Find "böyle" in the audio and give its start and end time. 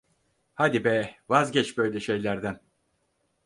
1.77-1.99